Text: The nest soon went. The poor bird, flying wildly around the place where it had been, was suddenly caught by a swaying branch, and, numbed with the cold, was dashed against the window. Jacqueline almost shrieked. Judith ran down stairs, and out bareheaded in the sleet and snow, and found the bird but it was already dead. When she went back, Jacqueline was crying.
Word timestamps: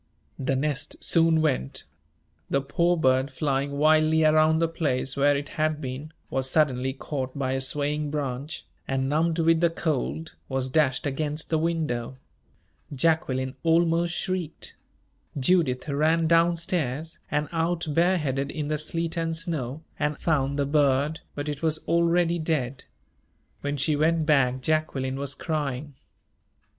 The 0.39 0.55
nest 0.55 0.95
soon 1.03 1.41
went. 1.41 1.83
The 2.49 2.59
poor 2.59 2.97
bird, 2.97 3.29
flying 3.29 3.73
wildly 3.77 4.23
around 4.23 4.57
the 4.57 4.67
place 4.67 5.15
where 5.15 5.37
it 5.37 5.49
had 5.59 5.79
been, 5.79 6.11
was 6.31 6.49
suddenly 6.49 6.91
caught 6.91 7.37
by 7.37 7.51
a 7.51 7.61
swaying 7.61 8.09
branch, 8.09 8.65
and, 8.87 9.07
numbed 9.07 9.37
with 9.37 9.59
the 9.61 9.69
cold, 9.69 10.33
was 10.49 10.71
dashed 10.71 11.05
against 11.05 11.51
the 11.51 11.59
window. 11.59 12.17
Jacqueline 12.91 13.53
almost 13.61 14.15
shrieked. 14.15 14.75
Judith 15.39 15.87
ran 15.87 16.25
down 16.25 16.57
stairs, 16.57 17.19
and 17.29 17.47
out 17.51 17.85
bareheaded 17.87 18.49
in 18.49 18.69
the 18.69 18.79
sleet 18.79 19.15
and 19.17 19.37
snow, 19.37 19.83
and 19.99 20.17
found 20.17 20.57
the 20.57 20.65
bird 20.65 21.19
but 21.35 21.47
it 21.47 21.61
was 21.61 21.77
already 21.87 22.39
dead. 22.39 22.85
When 23.61 23.77
she 23.77 23.95
went 23.95 24.25
back, 24.25 24.61
Jacqueline 24.61 25.19
was 25.19 25.35
crying. 25.35 25.93